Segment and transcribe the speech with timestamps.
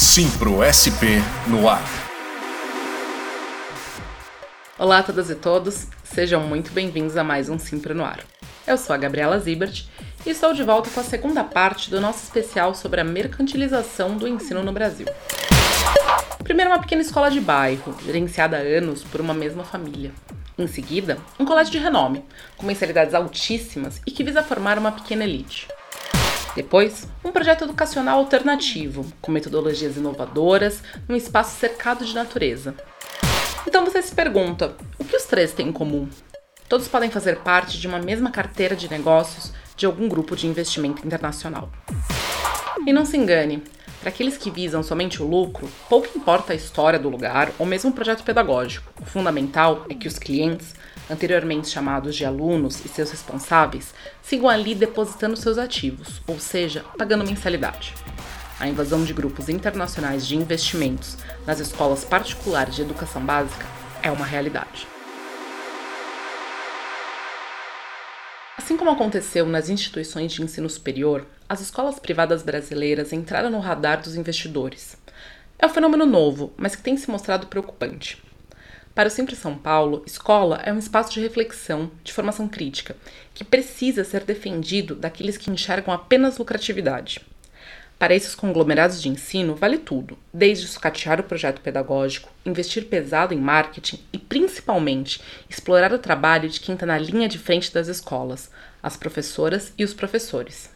[0.00, 1.18] Simpro SP
[1.48, 1.82] no ar.
[4.78, 8.20] Olá a todas e todos, sejam muito bem-vindos a mais um Simpro no ar.
[8.64, 9.86] Eu sou a Gabriela Zibert
[10.24, 14.28] e estou de volta com a segunda parte do nosso especial sobre a mercantilização do
[14.28, 15.08] ensino no Brasil.
[16.44, 20.12] Primeiro, uma pequena escola de bairro, gerenciada há anos por uma mesma família.
[20.56, 22.24] Em seguida, um colégio de renome,
[22.56, 25.66] com mensalidades altíssimas e que visa formar uma pequena elite.
[26.58, 32.74] Depois, um projeto educacional alternativo, com metodologias inovadoras, num espaço cercado de natureza.
[33.64, 36.08] Então você se pergunta: o que os três têm em comum?
[36.68, 41.06] Todos podem fazer parte de uma mesma carteira de negócios de algum grupo de investimento
[41.06, 41.70] internacional.
[42.84, 43.62] E não se engane,
[44.00, 47.90] para aqueles que visam somente o lucro, pouco importa a história do lugar ou mesmo
[47.90, 48.92] o projeto pedagógico.
[49.00, 50.74] O fundamental é que os clientes
[51.10, 57.24] anteriormente chamados de alunos e seus responsáveis, sigam ali depositando seus ativos, ou seja, pagando
[57.24, 57.94] mensalidade.
[58.60, 63.66] A invasão de grupos internacionais de investimentos nas escolas particulares de educação básica
[64.02, 64.97] é uma realidade.
[68.68, 74.02] Assim como aconteceu nas instituições de ensino superior, as escolas privadas brasileiras entraram no radar
[74.02, 74.94] dos investidores.
[75.58, 78.22] É um fenômeno novo, mas que tem se mostrado preocupante.
[78.94, 82.94] Para o Sempre São Paulo, escola é um espaço de reflexão, de formação crítica,
[83.32, 87.22] que precisa ser defendido daqueles que enxergam apenas lucratividade.
[87.98, 93.38] Para esses conglomerados de ensino, vale tudo, desde sucatear o projeto pedagógico, investir pesado em
[93.38, 98.52] marketing e, principalmente, explorar o trabalho de quem está na linha de frente das escolas,
[98.80, 100.70] as professoras e os professores.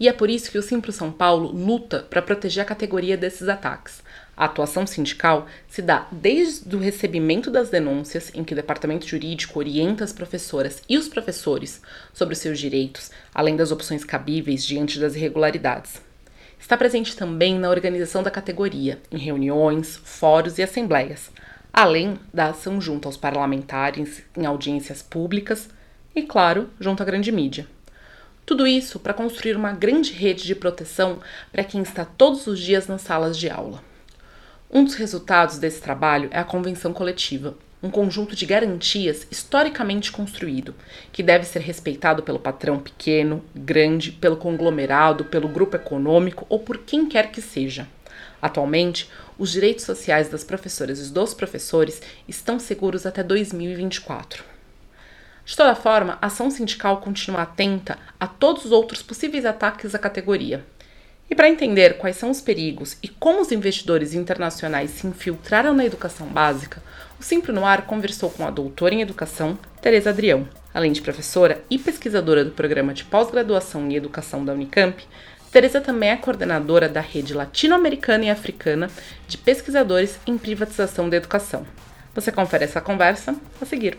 [0.00, 3.48] E é por isso que o Simpro São Paulo luta para proteger a categoria desses
[3.48, 4.02] ataques.
[4.36, 9.60] A atuação sindical se dá desde o recebimento das denúncias, em que o departamento jurídico
[9.60, 11.80] orienta as professoras e os professores
[12.12, 16.02] sobre os seus direitos, além das opções cabíveis diante das irregularidades.
[16.64, 21.30] Está presente também na organização da categoria, em reuniões, fóruns e assembleias,
[21.70, 25.68] além da ação junto aos parlamentares em audiências públicas
[26.16, 27.66] e, claro, junto à grande mídia.
[28.46, 31.18] Tudo isso para construir uma grande rede de proteção
[31.52, 33.84] para quem está todos os dias nas salas de aula.
[34.70, 37.54] Um dos resultados desse trabalho é a convenção coletiva,
[37.84, 40.74] um conjunto de garantias historicamente construído,
[41.12, 46.78] que deve ser respeitado pelo patrão pequeno, grande, pelo conglomerado, pelo grupo econômico ou por
[46.78, 47.86] quem quer que seja.
[48.40, 54.42] Atualmente, os direitos sociais das professoras e dos professores estão seguros até 2024.
[55.44, 59.98] De toda forma, a ação sindical continua atenta a todos os outros possíveis ataques à
[59.98, 60.64] categoria.
[61.30, 65.84] E para entender quais são os perigos e como os investidores internacionais se infiltraram na
[65.84, 66.82] educação básica,
[67.18, 70.46] o Simpro no Ar conversou com a doutora em educação, Tereza Adrião.
[70.72, 75.02] Além de professora e pesquisadora do programa de pós-graduação em educação da Unicamp,
[75.50, 78.90] Tereza também é coordenadora da rede latino-americana e africana
[79.28, 81.64] de pesquisadores em privatização da educação.
[82.12, 83.96] Você confere essa conversa a seguir.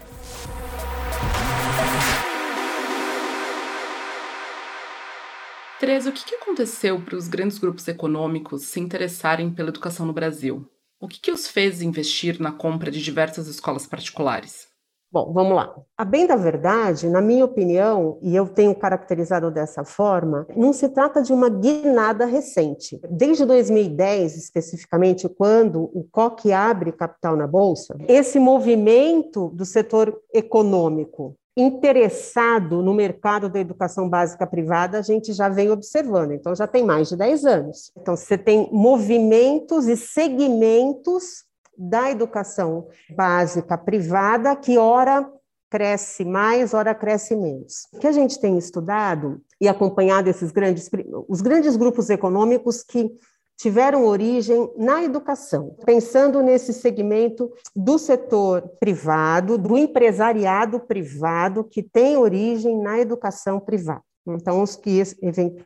[5.77, 10.65] Tereza, o que aconteceu para os grandes grupos econômicos se interessarem pela educação no Brasil?
[11.01, 14.69] O que, que os fez investir na compra de diversas escolas particulares?
[15.11, 15.75] Bom, vamos lá.
[15.97, 20.87] A bem da verdade, na minha opinião, e eu tenho caracterizado dessa forma, não se
[20.89, 22.99] trata de uma guinada recente.
[23.09, 31.37] Desde 2010, especificamente, quando o COC abre capital na Bolsa, esse movimento do setor econômico
[31.57, 36.83] interessado no mercado da educação básica privada, a gente já vem observando, então já tem
[36.83, 37.91] mais de 10 anos.
[37.97, 41.45] Então, você tem movimentos e segmentos
[41.77, 45.29] da educação básica privada que, ora,
[45.69, 47.87] cresce mais, ora, cresce menos.
[47.93, 50.89] O que a gente tem estudado e acompanhado esses grandes,
[51.27, 53.11] os grandes grupos econômicos que
[53.57, 62.17] tiveram origem na educação, pensando nesse segmento do setor privado, do empresariado privado, que tem
[62.17, 64.03] origem na educação privada.
[64.27, 65.03] Então, os que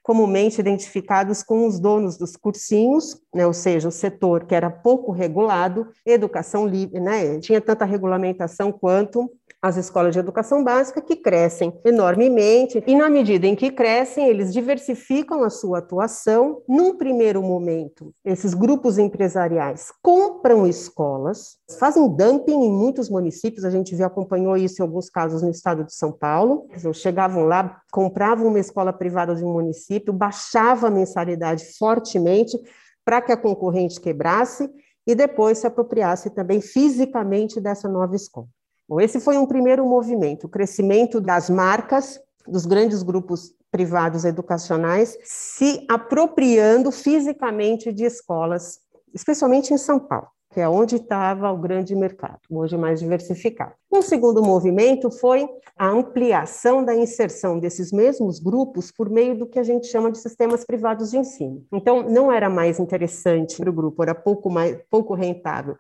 [0.04, 5.14] comumente identificados com os donos dos cursinhos, né, ou seja, o setor que era pouco
[5.14, 11.74] regulado, educação livre, né, tinha tanta regulamentação quanto as escolas de educação básica, que crescem
[11.84, 16.62] enormemente, e na medida em que crescem, eles diversificam a sua atuação.
[16.68, 23.96] Num primeiro momento, esses grupos empresariais compram escolas, fazem dumping em muitos municípios, a gente
[23.96, 28.60] já acompanhou isso em alguns casos no estado de São Paulo, chegavam lá, compravam uma
[28.60, 32.58] escola privada de um município, baixava a mensalidade fortemente
[33.04, 34.70] para que a concorrente quebrasse
[35.06, 38.48] e depois se apropriasse também fisicamente dessa nova escola.
[38.90, 45.16] Bom, esse foi um primeiro movimento, o crescimento das marcas dos grandes grupos privados educacionais
[45.24, 48.80] se apropriando fisicamente de escolas,
[49.14, 53.74] especialmente em São Paulo que é onde estava o grande mercado, hoje mais diversificado.
[53.92, 55.48] Um segundo movimento foi
[55.78, 60.18] a ampliação da inserção desses mesmos grupos por meio do que a gente chama de
[60.18, 61.64] sistemas privados de ensino.
[61.72, 65.78] Então, não era mais interessante para o grupo, era pouco, mais, pouco rentável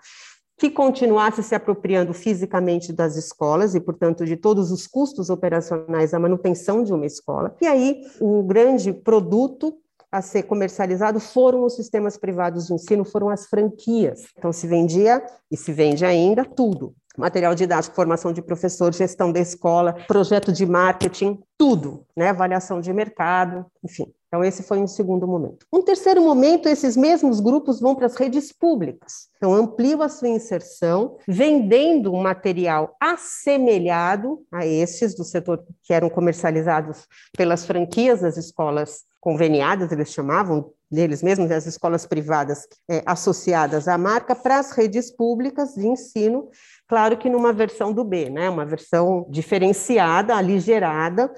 [0.60, 6.20] que continuasse se apropriando fisicamente das escolas e, portanto, de todos os custos operacionais da
[6.20, 7.56] manutenção de uma escola.
[7.62, 9.74] E aí, o grande produto
[10.12, 14.26] a ser comercializado foram os sistemas privados de ensino, foram as franquias.
[14.38, 16.94] Então, se vendia e se vende ainda tudo.
[17.20, 22.30] Material didático, formação de professor, gestão da escola, projeto de marketing, tudo, né?
[22.30, 24.06] Avaliação de mercado, enfim.
[24.30, 25.66] Então, esse foi um segundo momento.
[25.74, 29.28] Um terceiro momento, esses mesmos grupos vão para as redes públicas.
[29.38, 36.10] Então, ampliam a sua inserção, vendendo um material assemelhado a esses do setor que eram
[36.12, 43.88] comercializados pelas franquias das escolas conveniadas, eles chamavam deles mesmos, as escolas privadas é, associadas
[43.88, 46.50] à marca, para as redes públicas de ensino,
[46.90, 51.32] claro que numa versão do B, né, uma versão diferenciada, aligerada,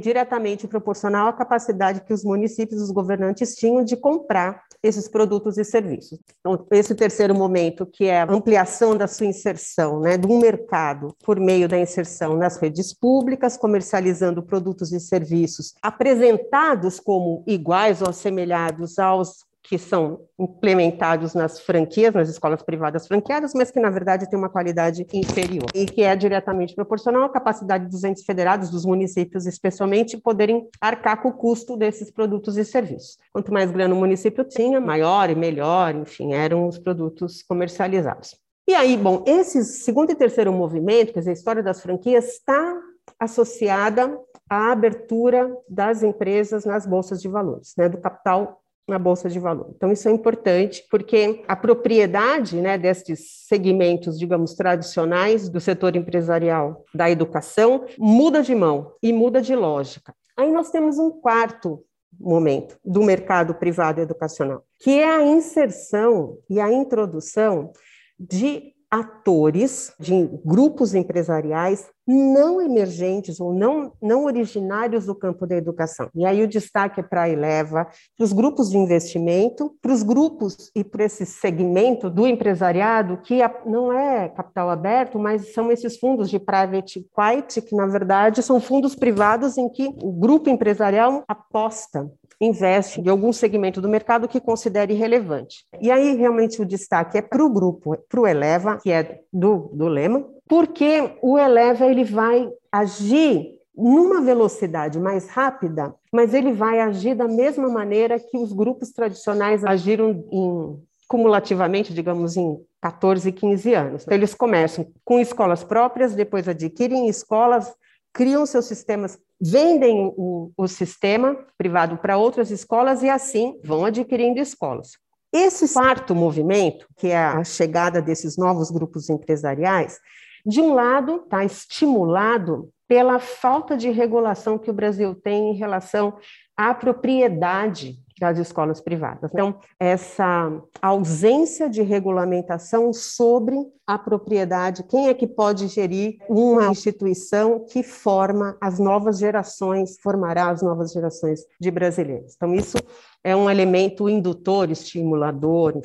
[0.00, 5.64] diretamente proporcional à capacidade que os municípios, os governantes tinham de comprar esses produtos e
[5.64, 6.18] serviços.
[6.40, 11.40] Então, esse terceiro momento, que é a ampliação da sua inserção, né, do mercado por
[11.40, 18.98] meio da inserção nas redes públicas, comercializando produtos e serviços apresentados como iguais ou assemelhados
[18.98, 24.36] aos que são implementados nas franquias, nas escolas privadas franqueadas, mas que na verdade têm
[24.36, 29.46] uma qualidade inferior e que é diretamente proporcional à capacidade dos entes federados, dos municípios
[29.46, 33.16] especialmente, poderem arcar com o custo desses produtos e serviços.
[33.32, 38.34] Quanto mais grana o município tinha, maior e melhor, enfim, eram os produtos comercializados.
[38.66, 42.76] E aí, bom, esse segundo e terceiro movimento, quer dizer, a história das franquias, está
[43.20, 44.18] associada
[44.48, 49.72] à abertura das empresas nas bolsas de valores, né, do capital na bolsa de valor.
[49.76, 56.84] Então isso é importante porque a propriedade, né, destes segmentos, digamos, tradicionais do setor empresarial
[56.94, 60.14] da educação muda de mão e muda de lógica.
[60.36, 61.84] Aí nós temos um quarto
[62.18, 67.72] momento do mercado privado educacional, que é a inserção e a introdução
[68.18, 76.08] de atores, de grupos empresariais não emergentes ou não, não originários do campo da educação.
[76.12, 80.02] E aí o destaque é para a Eleva, para os grupos de investimento, para os
[80.02, 85.98] grupos e para esse segmento do empresariado que não é capital aberto, mas são esses
[85.98, 91.22] fundos de private equity, que na verdade são fundos privados em que o grupo empresarial
[91.28, 92.10] aposta
[92.40, 95.66] investe em algum segmento do mercado que considere relevante.
[95.80, 99.70] E aí, realmente, o destaque é para o grupo, para o Eleva, que é do,
[99.74, 106.80] do Lema, porque o Eleva ele vai agir numa velocidade mais rápida, mas ele vai
[106.80, 113.74] agir da mesma maneira que os grupos tradicionais agiram em, cumulativamente, digamos, em 14, 15
[113.74, 114.02] anos.
[114.02, 117.72] Então, eles começam com escolas próprias, depois adquirem escolas,
[118.12, 124.38] criam seus sistemas, vendem o, o sistema privado para outras escolas e assim vão adquirindo
[124.38, 124.92] escolas.
[125.32, 129.98] Esse quarto movimento, que é a chegada desses novos grupos empresariais,
[130.44, 136.18] de um lado está estimulado pela falta de regulação que o Brasil tem em relação
[136.56, 139.30] à propriedade das escolas privadas.
[139.32, 140.52] Então, essa
[140.82, 148.58] ausência de regulamentação sobre a propriedade, quem é que pode gerir uma instituição que forma
[148.60, 152.34] as novas gerações, formará as novas gerações de brasileiros.
[152.36, 152.76] Então, isso
[153.24, 155.80] é um elemento indutor, estimulador,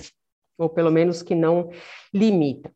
[0.58, 1.70] ou pelo menos que não
[2.14, 2.70] limita.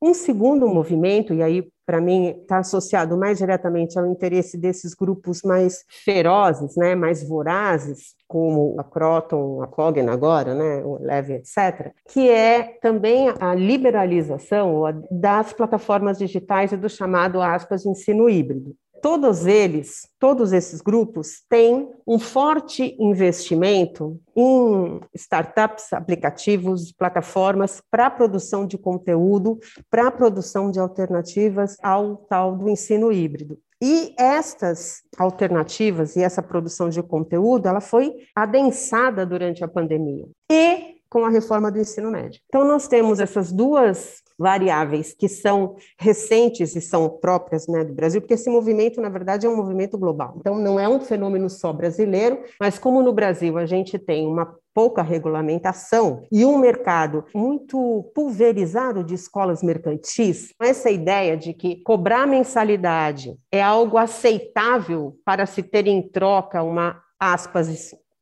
[0.00, 5.42] Um segundo movimento, e aí para mim está associado mais diretamente ao interesse desses grupos
[5.42, 11.92] mais ferozes, né, mais vorazes, como a Croton, a Cogna agora, né, o Leve, etc.,
[12.08, 19.46] que é também a liberalização das plataformas digitais e do chamado aspas ensino híbrido todos
[19.46, 28.66] eles, todos esses grupos, têm um forte investimento em startups, aplicativos, plataformas para a produção
[28.66, 29.58] de conteúdo,
[29.90, 33.58] para a produção de alternativas ao tal do ensino híbrido.
[33.82, 40.26] E estas alternativas e essa produção de conteúdo, ela foi adensada durante a pandemia.
[40.50, 42.40] E com a reforma do ensino médio.
[42.46, 48.20] Então, nós temos essas duas variáveis que são recentes e são próprias né, do Brasil,
[48.20, 50.34] porque esse movimento, na verdade, é um movimento global.
[50.38, 54.54] Então, não é um fenômeno só brasileiro, mas como no Brasil a gente tem uma
[54.74, 62.26] pouca regulamentação e um mercado muito pulverizado de escolas mercantis, essa ideia de que cobrar
[62.26, 67.68] mensalidade é algo aceitável para se ter em troca uma aspas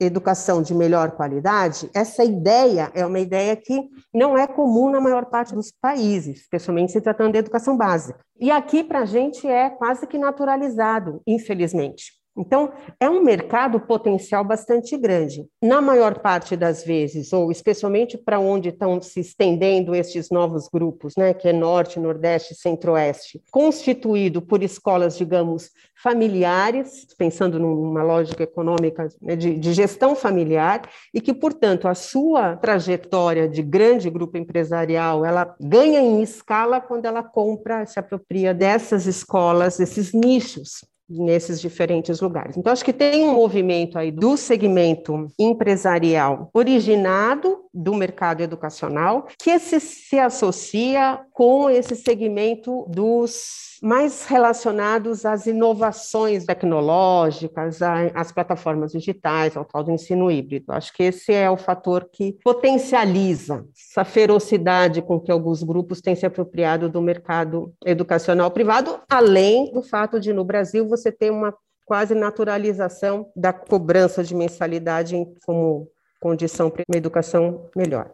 [0.00, 5.26] educação de melhor qualidade, essa ideia é uma ideia que não é comum na maior
[5.26, 8.18] parte dos países, especialmente se tratando de educação básica.
[8.38, 12.23] E aqui, para a gente, é quase que naturalizado, infelizmente.
[12.36, 15.46] Então, é um mercado potencial bastante grande.
[15.62, 21.14] Na maior parte das vezes, ou especialmente para onde estão se estendendo estes novos grupos,
[21.16, 25.70] né, que é Norte, Nordeste, Centro-Oeste, constituído por escolas, digamos,
[26.02, 30.82] familiares, pensando numa lógica econômica né, de, de gestão familiar,
[31.14, 37.04] e que, portanto, a sua trajetória de grande grupo empresarial, ela ganha em escala quando
[37.04, 42.56] ela compra, se apropria dessas escolas, desses nichos nesses diferentes lugares.
[42.56, 49.58] Então, acho que tem um movimento aí do segmento empresarial originado do mercado educacional que
[49.58, 59.56] se, se associa com esse segmento dos mais relacionados às inovações tecnológicas, às plataformas digitais,
[59.56, 60.72] ao tal do ensino híbrido.
[60.72, 66.14] Acho que esse é o fator que potencializa essa ferocidade com que alguns grupos têm
[66.14, 71.54] se apropriado do mercado educacional privado, além do fato de, no Brasil, você ter uma
[71.84, 75.14] quase naturalização da cobrança de mensalidade
[75.44, 75.88] como
[76.24, 78.10] condição para uma educação melhor.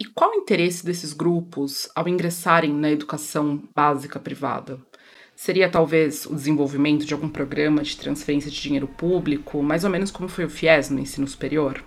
[0.00, 4.78] E qual o interesse desses grupos ao ingressarem na educação básica privada?
[5.34, 10.12] Seria talvez o desenvolvimento de algum programa de transferência de dinheiro público, mais ou menos
[10.12, 11.82] como foi o FIES no ensino superior?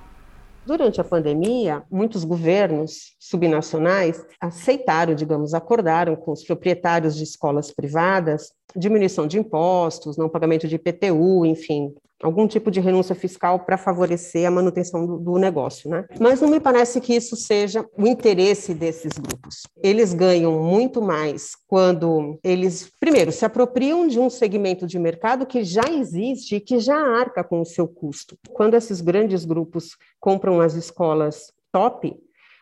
[0.66, 8.52] Durante a pandemia, muitos governos subnacionais aceitaram, digamos, acordaram com os proprietários de escolas privadas
[8.76, 14.48] diminuição de impostos, não pagamento de IPTU, enfim, algum tipo de renúncia fiscal para favorecer
[14.48, 16.06] a manutenção do, do, negócio, né?
[16.20, 19.64] Mas não me parece que isso seja o interesse desses grupos.
[19.82, 25.64] Eles ganham muito mais quando eles, primeiro, se apropriam de um segmento de mercado que
[25.64, 28.38] já existe e que já arca com o seu custo.
[28.52, 32.16] Quando esses grandes grupos compram as escolas top,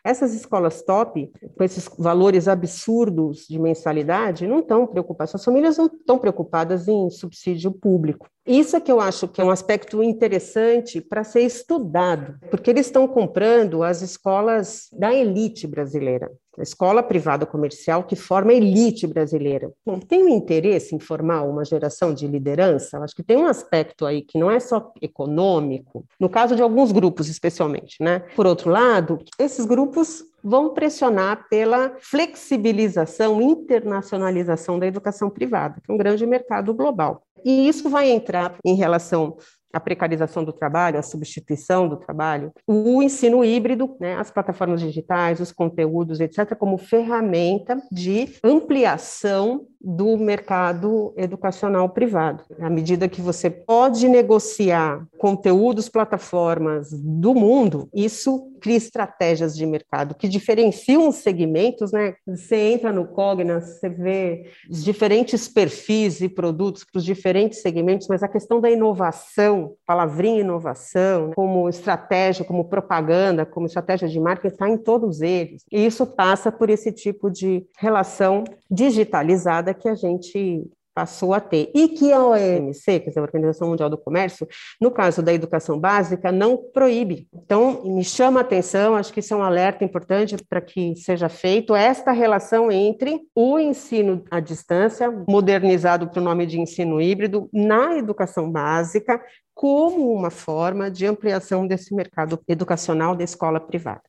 [0.04, 5.88] essas escolas top, com esses valores absurdos de mensalidade, não estão preocupadas, as famílias não
[5.88, 8.28] estão preocupadas em subsídio público.
[8.46, 12.88] Isso é que eu acho que é um aspecto interessante para ser estudado, porque eles
[12.88, 19.08] estão comprando as escolas da elite brasileira a escola privada comercial que forma a elite
[19.08, 19.72] brasileira.
[19.86, 23.00] Bom, tem um interesse em formar uma geração de liderança?
[23.00, 26.92] Acho que tem um aspecto aí que não é só econômico, no caso de alguns
[26.92, 28.20] grupos especialmente, né?
[28.36, 35.94] Por outro lado, esses grupos vão pressionar pela flexibilização, internacionalização da educação privada, que é
[35.94, 37.24] um grande mercado global.
[37.44, 39.38] E isso vai entrar em relação
[39.74, 45.40] a precarização do trabalho, a substituição do trabalho, o ensino híbrido, né, as plataformas digitais,
[45.40, 52.44] os conteúdos, etc., como ferramenta de ampliação do mercado educacional privado.
[52.60, 60.16] À medida que você pode negociar conteúdos, plataformas do mundo, isso cria estratégias de mercado
[60.16, 62.16] que diferenciam os segmentos, né?
[62.28, 68.08] Você entra no Cognas, você vê os diferentes perfis e produtos para os diferentes segmentos,
[68.10, 74.54] mas a questão da inovação, palavrinha inovação, como estratégia, como propaganda, como estratégia de marketing,
[74.54, 75.64] está em todos eles.
[75.72, 81.72] E isso passa por esse tipo de relação digitalizada que a gente passou a ter.
[81.74, 84.46] E que a OMC, quer dizer, a Organização Mundial do Comércio,
[84.82, 87.26] no caso da educação básica, não proíbe.
[87.34, 91.30] Então, me chama a atenção, acho que isso é um alerta importante para que seja
[91.30, 97.50] feito esta relação entre o ensino à distância, modernizado para o nome de ensino híbrido,
[97.54, 99.22] na educação básica,
[99.60, 104.04] como uma forma de ampliação desse mercado educacional da escola privada.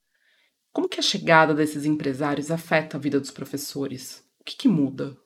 [0.73, 4.23] Como que a chegada desses empresários afeta a vida dos professores?
[4.40, 5.16] O que, que muda?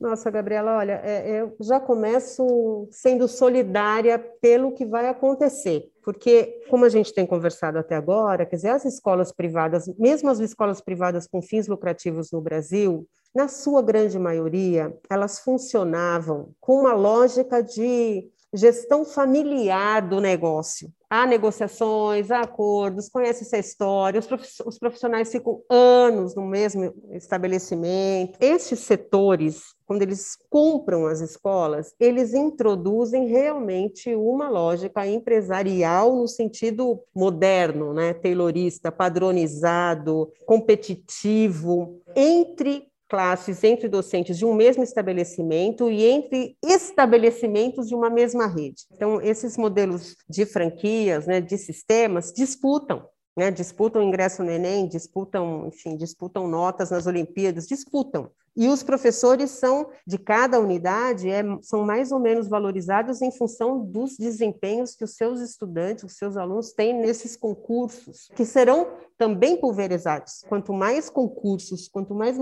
[0.00, 6.86] Nossa, Gabriela, olha, é, eu já começo sendo solidária pelo que vai acontecer, porque, como
[6.86, 11.26] a gente tem conversado até agora, quer dizer, as escolas privadas, mesmo as escolas privadas
[11.26, 18.30] com fins lucrativos no Brasil, na sua grande maioria, elas funcionavam com uma lógica de
[18.52, 20.90] gestão familiar do negócio.
[21.10, 24.20] Há negociações, há acordos, conhece essa história,
[24.66, 28.36] os profissionais ficam anos no mesmo estabelecimento.
[28.38, 37.02] Esses setores, quando eles compram as escolas, eles introduzem realmente uma lógica empresarial no sentido
[37.14, 38.12] moderno, né?
[38.12, 47.94] taylorista, padronizado, competitivo, entre classes entre docentes de um mesmo estabelecimento e entre estabelecimentos de
[47.94, 48.84] uma mesma rede.
[48.92, 53.06] Então, esses modelos de franquias, né, de sistemas, disputam
[53.38, 53.52] né?
[53.52, 58.32] Disputam ingresso no Enem, disputam, enfim, disputam notas nas Olimpíadas, disputam.
[58.58, 63.84] E os professores são, de cada unidade, é, são mais ou menos valorizados em função
[63.84, 69.56] dos desempenhos que os seus estudantes, os seus alunos têm nesses concursos, que serão também
[69.56, 70.42] pulverizados.
[70.48, 72.36] Quanto mais concursos, quanto mais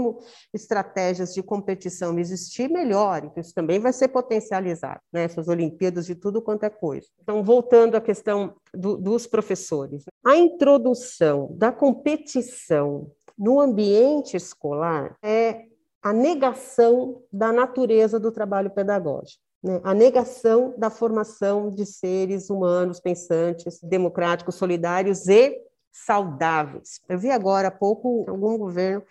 [0.55, 3.23] estratégias de competição existir, melhor.
[3.23, 5.25] Então, isso também vai ser potencializado, né?
[5.25, 7.09] essas Olimpíadas de tudo quanto é coisa.
[7.23, 10.05] Então, voltando à questão do, dos professores.
[10.25, 15.67] A introdução da competição no ambiente escolar é
[16.07, 19.43] a negação da natureza do trabalho pedagógico.
[19.61, 19.81] Né?
[19.83, 25.61] A negação da formação de seres humanos pensantes, democráticos, solidários e
[25.93, 27.01] saudáveis.
[27.09, 29.03] Eu vi agora há pouco algum governo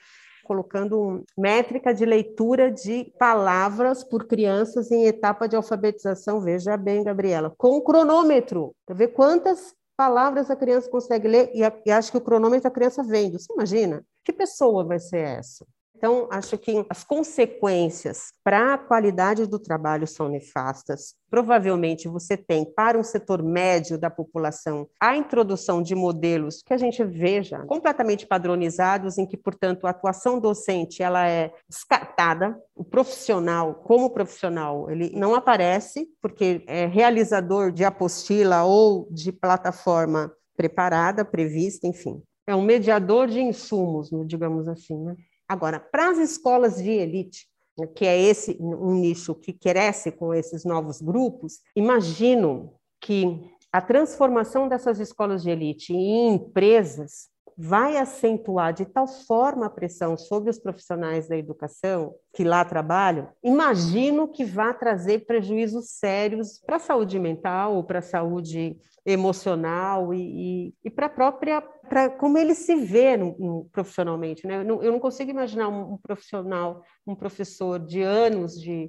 [0.45, 6.39] colocando métrica de leitura de palavras por crianças em etapa de alfabetização.
[6.39, 11.73] Veja bem, Gabriela, com cronômetro, para ver quantas palavras a criança consegue ler e, a,
[11.85, 13.37] e acho que o cronômetro a criança vendo.
[13.37, 14.01] Você imagina?
[14.23, 15.65] Que pessoa vai ser essa?
[15.97, 21.15] Então, acho que as consequências para a qualidade do trabalho são nefastas.
[21.29, 26.77] Provavelmente você tem, para um setor médio da população, a introdução de modelos que a
[26.77, 32.57] gente veja completamente padronizados, em que, portanto, a atuação docente ela é descartada.
[32.75, 40.31] O profissional, como profissional, ele não aparece, porque é realizador de apostila ou de plataforma
[40.55, 42.21] preparada, prevista, enfim.
[42.47, 45.15] É um mediador de insumos, digamos assim, né?
[45.47, 47.47] Agora, para as escolas de elite,
[47.95, 54.67] que é esse um nicho que cresce com esses novos grupos, imagino que a transformação
[54.67, 60.59] dessas escolas de elite em empresas vai acentuar de tal forma a pressão sobre os
[60.59, 67.17] profissionais da educação que lá trabalham, imagino que vai trazer prejuízos sérios para a saúde
[67.17, 72.75] mental, para a saúde emocional e, e, e para a própria para como ele se
[72.75, 74.57] vê no, no, profissionalmente, né?
[74.57, 78.87] Eu não, eu não, consigo imaginar um, um, profissional, um professor de anos de,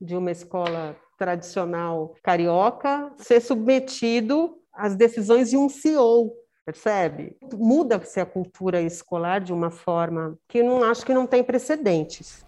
[0.00, 6.32] de uma escola tradicional carioca ser submetido às decisões de um CEO,
[6.64, 7.36] percebe?
[7.54, 12.44] Muda-se a cultura escolar de uma forma que não acho que não tem precedentes.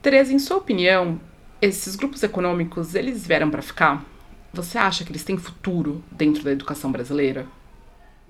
[0.00, 1.20] Tereza, em sua opinião,
[1.60, 4.04] esses grupos econômicos, eles vieram para ficar?
[4.52, 7.46] Você acha que eles têm futuro dentro da educação brasileira?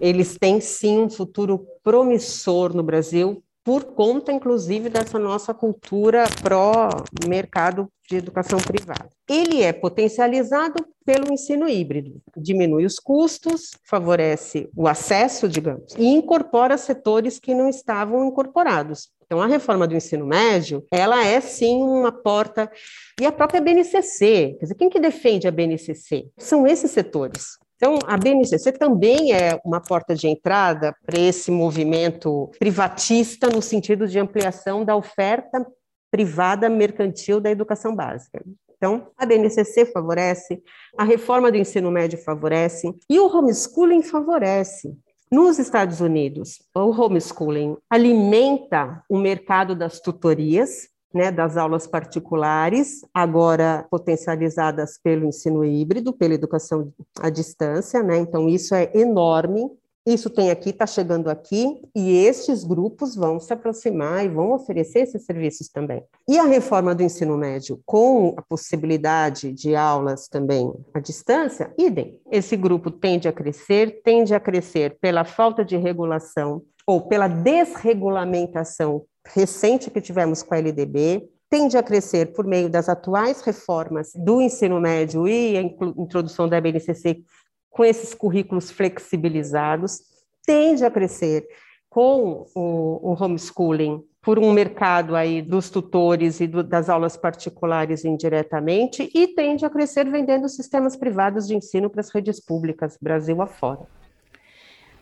[0.02, 7.88] eles têm sim um futuro promissor no Brasil, por conta, inclusive, dessa nossa cultura pró-mercado
[8.08, 9.08] de educação privada.
[9.28, 16.76] Ele é potencializado pelo ensino híbrido, diminui os custos, favorece o acesso, digamos, e incorpora
[16.76, 19.10] setores que não estavam incorporados.
[19.24, 22.70] Então, a reforma do ensino médio, ela é sim uma porta,
[23.18, 26.28] e a própria BNCC, quer dizer, quem que defende a BNCC?
[26.36, 32.48] São esses setores, então, a BNCC também é uma porta de entrada para esse movimento
[32.56, 35.66] privatista no sentido de ampliação da oferta
[36.08, 38.40] privada mercantil da educação básica.
[38.76, 40.62] Então, a BNCC favorece,
[40.96, 44.96] a reforma do ensino médio favorece e o homeschooling favorece.
[45.28, 53.86] Nos Estados Unidos, o homeschooling alimenta o mercado das tutorias, né, das aulas particulares, agora
[53.90, 58.18] potencializadas pelo ensino híbrido, pela educação à distância, né?
[58.18, 59.70] Então, isso é enorme.
[60.04, 65.02] Isso tem aqui, está chegando aqui, e estes grupos vão se aproximar e vão oferecer
[65.02, 66.02] esses serviços também.
[66.28, 72.18] E a reforma do ensino médio, com a possibilidade de aulas também à distância, idem.
[72.32, 79.04] Esse grupo tende a crescer, tende a crescer pela falta de regulação ou pela desregulamentação
[79.26, 84.40] recente que tivemos com a LDB, tende a crescer por meio das atuais reformas do
[84.40, 87.22] ensino médio e a introdução da BNCC
[87.70, 90.00] com esses currículos flexibilizados,
[90.46, 91.46] tende a crescer
[91.88, 98.04] com o, o homeschooling por um mercado aí dos tutores e do, das aulas particulares
[98.04, 103.42] indiretamente e tende a crescer vendendo sistemas privados de ensino para as redes públicas, Brasil
[103.42, 103.80] afora.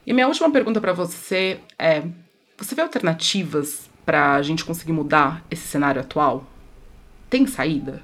[0.06, 2.02] E minha última pergunta para você é:
[2.56, 6.44] você vê alternativas para a gente conseguir mudar esse cenário atual?
[7.28, 8.02] Tem saída?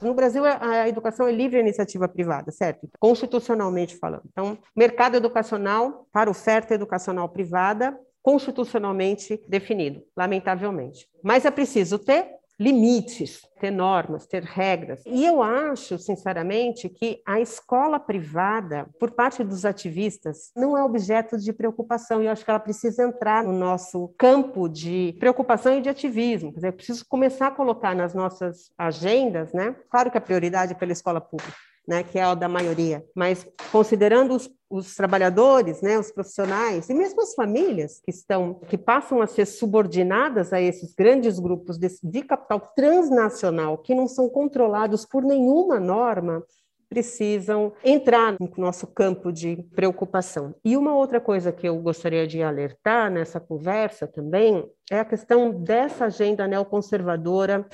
[0.00, 2.88] No Brasil, a educação é livre iniciativa privada, certo?
[2.98, 4.24] Constitucionalmente falando.
[4.30, 11.08] Então, mercado educacional para oferta educacional privada, constitucionalmente definido, lamentavelmente.
[11.22, 12.26] Mas é preciso ter
[12.58, 15.02] limites, ter normas, ter regras.
[15.06, 21.36] E eu acho, sinceramente, que a escola privada, por parte dos ativistas, não é objeto
[21.38, 22.22] de preocupação.
[22.22, 26.50] E eu acho que ela precisa entrar no nosso campo de preocupação e de ativismo.
[26.52, 29.74] Quer dizer, eu preciso começar a colocar nas nossas agendas, né?
[29.90, 31.54] Claro que a prioridade é pela escola pública
[31.86, 36.94] né, que é a da maioria, mas considerando os, os trabalhadores, né, os profissionais e
[36.94, 41.88] mesmo as famílias que estão, que passam a ser subordinadas a esses grandes grupos de,
[42.02, 46.42] de capital transnacional que não são controlados por nenhuma norma,
[46.88, 50.54] precisam entrar no nosso campo de preocupação.
[50.64, 55.50] E uma outra coisa que eu gostaria de alertar nessa conversa também é a questão
[55.50, 57.66] dessa agenda neoconservadora,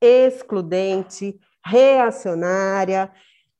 [0.00, 3.10] excludente, reacionária,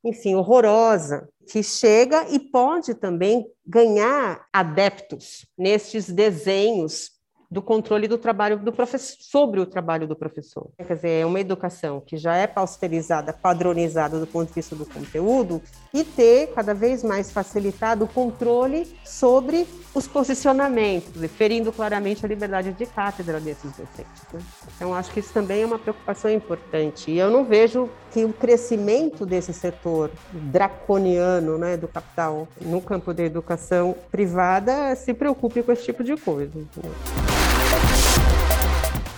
[0.06, 7.10] enfim, horrorosa, que chega e pode também ganhar adeptos nestes desenhos
[7.50, 10.68] do controle do trabalho do professor sobre o trabalho do professor.
[10.76, 14.84] Quer dizer, é uma educação que já é pausterizada, padronizada do ponto de vista do
[14.84, 22.28] conteúdo e ter cada vez mais facilitado o controle sobre os posicionamentos, ferindo claramente a
[22.28, 24.22] liberdade de cátedra desses docentes.
[24.32, 24.40] Né?
[24.76, 27.10] Então, acho que isso também é uma preocupação importante.
[27.10, 33.14] E eu não vejo que o crescimento desse setor draconiano né, do capital no campo
[33.14, 36.52] da educação privada se preocupe com esse tipo de coisa.
[36.54, 37.25] Né?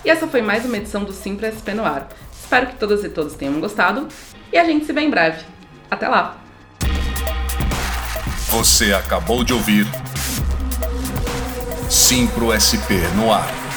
[0.08, 2.08] E essa foi mais uma edição do Simples SP no ar.
[2.32, 4.08] Espero que todas e todos tenham gostado
[4.50, 5.44] e a gente se vê em breve.
[5.90, 6.38] Até lá!
[8.48, 9.86] Você acabou de ouvir
[11.90, 13.67] Simpro SP no ar.